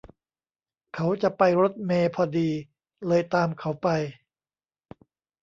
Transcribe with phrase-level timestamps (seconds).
[0.95, 2.49] เขาจะไปรถเมล์พอดี
[3.07, 3.87] เลยตามเขาไป